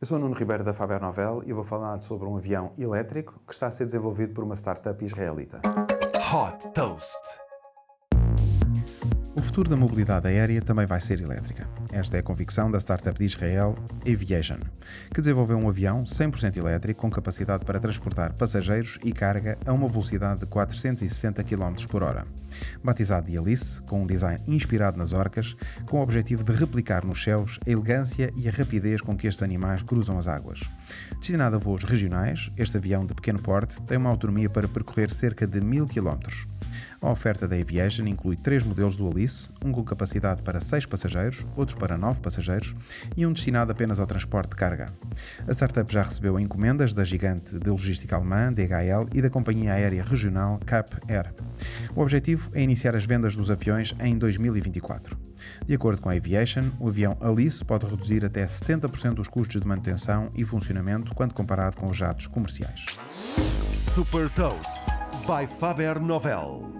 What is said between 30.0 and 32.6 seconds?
as águas. Destinado a voos regionais,